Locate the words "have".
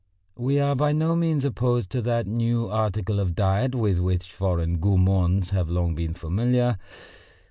5.51-5.69